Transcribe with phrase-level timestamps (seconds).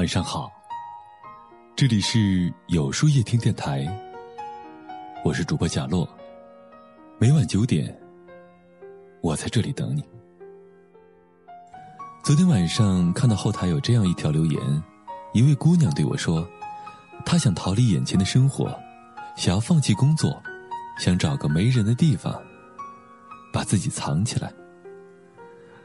[0.00, 0.50] 晚上好，
[1.76, 3.86] 这里是有书夜听电台，
[5.22, 6.08] 我是主播贾洛。
[7.18, 7.94] 每晚九点，
[9.20, 10.02] 我在这里等你。
[12.24, 14.82] 昨天晚上看到后台有这样一条留言，
[15.34, 16.48] 一位姑娘对我说，
[17.26, 18.74] 她想逃离眼前的生活，
[19.36, 20.42] 想要放弃工作，
[20.98, 22.42] 想找个没人的地方，
[23.52, 24.50] 把自己藏起来。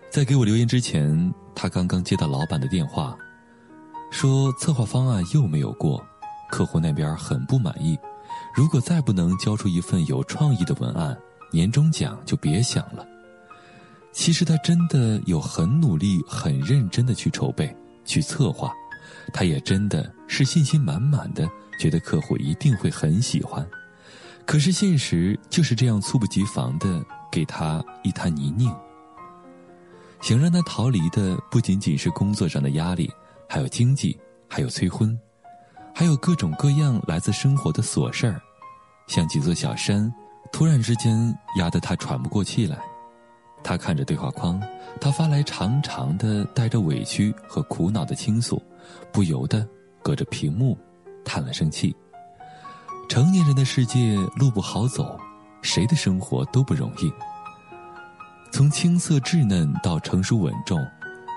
[0.10, 3.14] 在给我留言之前，她刚刚接到老板的电话。
[4.16, 6.02] 说策划方案又没有过，
[6.50, 8.00] 客户那边很不满意。
[8.56, 11.18] 如果再不能交出一份有创意的文案，
[11.52, 13.06] 年终奖就别想了。
[14.14, 18.72] 其实他真的有很努力、很认真的去筹备、去策划，
[19.34, 21.46] 他也真的是信心满满的，
[21.78, 23.68] 觉得客户一定会很喜欢。
[24.46, 28.74] 可是现实就是这样猝不及防的给他一滩泥泞。
[30.22, 33.12] 想让他逃离的不仅仅是工作上的压力。
[33.48, 35.18] 还有经济，还有催婚，
[35.94, 38.42] 还有各种各样来自生活的琐事儿，
[39.08, 40.14] 像几座小山，
[40.52, 42.78] 突然之间压得他喘不过气来。
[43.64, 44.62] 他看着对话框，
[45.02, 48.62] 他发来长长的带着委屈和苦恼的倾诉，
[49.12, 49.68] 不由得
[50.04, 50.78] 隔着屏幕
[51.24, 51.96] 叹了声气。
[53.10, 55.20] 成年人的世界路不好走，
[55.62, 57.12] 谁的生活都不容易。
[58.52, 60.80] 从青涩稚嫩到成熟稳重，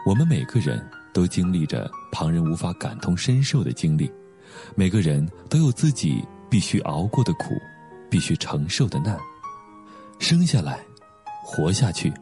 [0.07, 0.87] 我们每个人。
[1.19, 4.09] 都经历着旁人无法感同身受的经历，
[4.77, 7.55] 每个人都有自己必须熬过的苦，
[8.09, 9.19] 必须承受的难。
[10.21, 10.79] 生下来，
[11.45, 12.13] 活下去，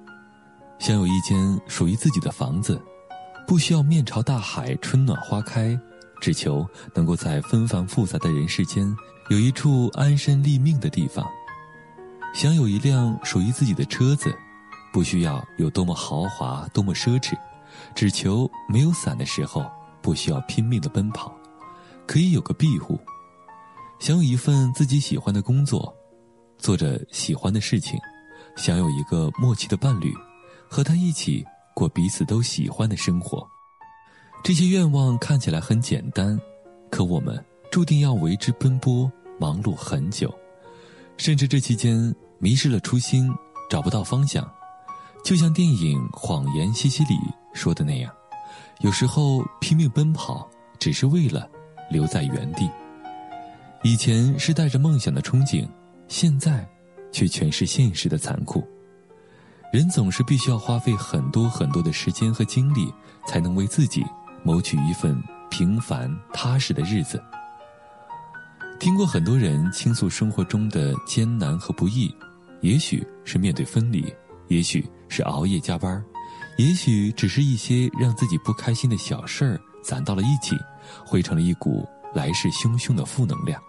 [0.79, 2.81] 想有一间属于自己的房子，
[3.47, 5.79] 不需要面朝大海，春暖花开，
[6.19, 8.97] 只求能够在纷繁复杂的人世间
[9.29, 11.23] 有一处安身立命的地方。
[12.33, 14.35] 想有一辆属于自己的车子，
[14.91, 17.37] 不需要有多么豪华，多么奢侈。
[17.97, 19.65] 只求没有伞的时候
[20.03, 21.35] 不需要拼命的奔跑，
[22.07, 22.95] 可以有个庇护；
[23.99, 25.93] 想有一份自己喜欢的工作，
[26.59, 27.99] 做着喜欢的事情；
[28.55, 30.15] 想有一个默契的伴侣，
[30.69, 31.43] 和他一起
[31.75, 33.49] 过彼此都喜欢的生活。
[34.45, 36.39] 这些愿望看起来很简单，
[36.91, 40.33] 可我们注定要为之奔波忙碌很久，
[41.17, 43.33] 甚至这期间迷失了初心，
[43.71, 44.47] 找不到方向。
[45.25, 47.15] 就像电影《谎言西西里》
[47.57, 48.13] 说的那样，
[48.81, 51.49] 有时候拼命奔跑只是为了
[51.91, 52.71] 留在原地。
[53.83, 55.67] 以前是带着梦想的憧憬，
[56.07, 56.69] 现在
[57.11, 58.67] 却全是现实的残酷。
[59.73, 62.93] 人总是必须要花费很多很多的时间和精力，
[63.27, 64.05] 才能为自己
[64.43, 67.23] 谋取一份平凡踏实的日子。
[68.79, 72.15] 听过很多人倾诉生活中的艰难和不易，
[72.61, 74.15] 也许是面对分离。
[74.49, 76.03] 也许是熬夜加班，
[76.57, 80.57] 也许只是一些让自己不开心的小事儿攒到了一起，
[81.05, 83.61] 汇成了一股来势汹汹的负能量。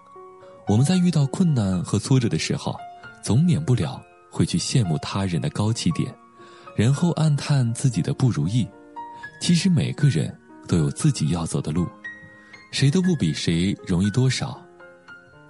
[0.67, 2.75] 我们在遇到困难和挫折的时候，
[3.21, 6.13] 总免不了会去羡慕他人的高起点，
[6.77, 8.65] 然后暗叹自己的不如意。
[9.41, 10.33] 其实每个人
[10.65, 11.85] 都有自己要走的路，
[12.71, 14.59] 谁都不比谁容易多少。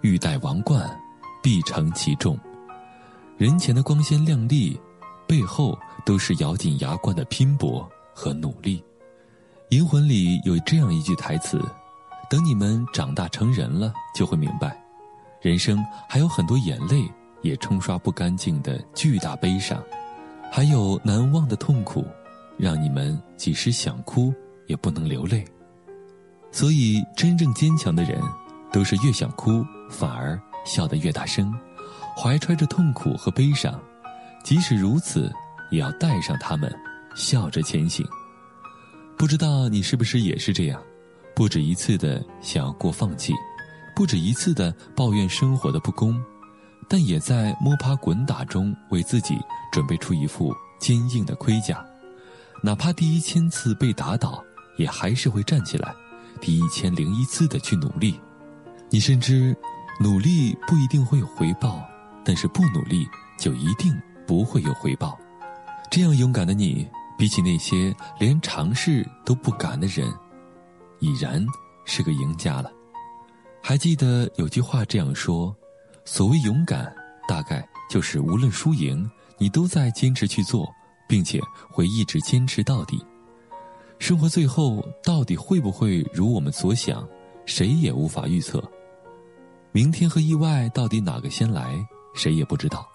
[0.02, 0.90] 欲戴王冠，
[1.44, 2.38] 必承其重。
[3.38, 4.80] 人前的光鲜亮丽。
[5.28, 8.80] 背后都是咬紧牙关的拼搏和努力，
[9.76, 11.62] 《银魂》里有这样一句台词
[12.30, 14.82] ：“等你们长大成人了，就会明白，
[15.42, 17.04] 人生还有很多眼泪
[17.42, 19.84] 也冲刷不干净的巨大悲伤，
[20.50, 22.06] 还有难忘的痛苦，
[22.58, 24.34] 让你们即使想哭
[24.66, 25.46] 也不能流泪。
[26.52, 28.22] 所以，真正坚强的人，
[28.72, 31.54] 都是越想哭反而笑得越大声，
[32.16, 33.78] 怀揣着痛苦和悲伤。”
[34.47, 35.30] 即使如此，
[35.72, 36.74] 也要带上他们，
[37.16, 38.08] 笑着前行。
[39.18, 40.81] 不知道你是不是也是这样，
[41.35, 43.34] 不止一次的想要过放弃，
[43.94, 46.18] 不止一次的抱怨生活的不公，
[46.88, 49.38] 但也在摸爬滚打中为自己
[49.69, 51.86] 准备出一副坚硬的盔甲，
[52.63, 54.42] 哪怕第一千次被打倒，
[54.77, 55.94] 也还是会站起来，
[56.39, 58.18] 第一千零一次的去努力。
[58.89, 59.54] 你深知，
[60.00, 61.83] 努力不一定会有回报，
[62.24, 63.06] 但是不努力
[63.38, 63.94] 就一定。
[64.27, 65.18] 不会有回报，
[65.89, 66.85] 这样勇敢的你，
[67.18, 70.06] 比起那些连尝试都不敢的人，
[71.00, 71.44] 已然
[71.85, 72.69] 是个赢家了。
[73.63, 75.56] 还记得有句话这样说：
[76.03, 76.94] 所谓勇敢，
[77.27, 80.69] 大概就是无论输赢，你都在坚持去做，
[81.07, 81.41] 并且
[81.71, 83.03] 会一直坚持到底。
[83.97, 87.07] 生活最后到底会不会如我们所想，
[87.45, 88.62] 谁也无法预测。
[89.71, 91.74] 明天和意外到底哪个先来，
[92.13, 92.88] 谁也不知道。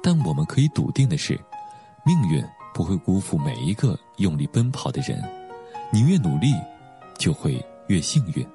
[0.00, 1.38] 但我们可以笃定的是，
[2.04, 5.22] 命运不会辜负每一个用力奔跑的人。
[5.92, 6.54] 你越努力，
[7.18, 8.46] 就会越幸运。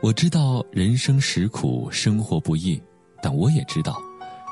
[0.00, 2.82] 我知道人生实苦，生活不易，
[3.22, 4.00] 但我也知道，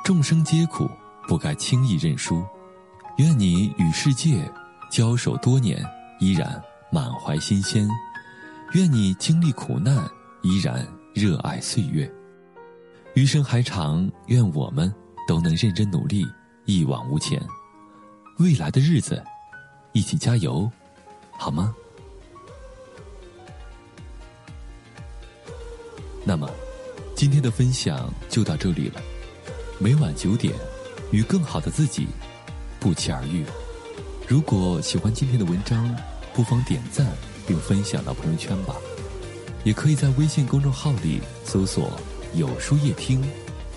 [0.04, 0.88] 众生皆苦，
[1.28, 2.44] 不该轻易认输。
[3.18, 4.50] 愿你与世界
[4.90, 5.84] 交手多年，
[6.18, 6.60] 依然
[6.90, 7.86] 满怀新鲜；
[8.72, 10.08] 愿你经历苦难，
[10.42, 12.10] 依然热爱岁月。
[13.14, 14.92] 余生还长，愿我们
[15.26, 16.26] 都能认真努力，
[16.64, 17.40] 一往无前。
[18.38, 19.22] 未来的日子，
[19.92, 20.70] 一起加油，
[21.32, 21.74] 好吗？
[26.24, 26.50] 那么，
[27.14, 29.00] 今天的分享就到这里了。
[29.78, 30.54] 每晚九点，
[31.10, 32.06] 与更好的自己
[32.80, 33.44] 不期而遇。
[34.26, 35.94] 如果喜欢今天的文章，
[36.32, 37.06] 不妨点赞
[37.46, 38.74] 并分享到朋友圈吧。
[39.64, 41.90] 也可以在微信公众号里搜索
[42.34, 43.22] “有书夜听”，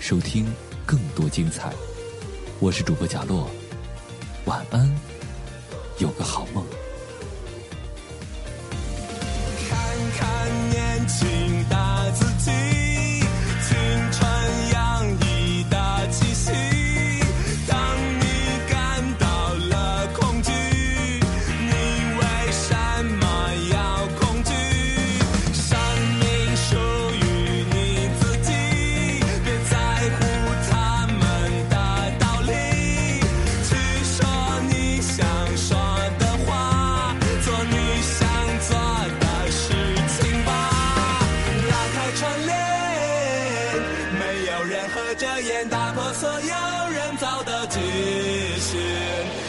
[0.00, 0.46] 收听
[0.88, 1.70] 更多精彩。
[2.60, 3.46] 我是主播贾洛，
[4.46, 4.90] 晚安，
[5.98, 6.64] 有个好梦。
[45.18, 47.80] 遮掩打破所有人造的极
[48.60, 49.47] 限，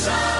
[0.00, 0.39] sunshine.